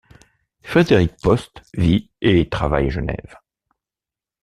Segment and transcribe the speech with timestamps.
[0.63, 3.37] Frédéric Post vit et travaille à Genève.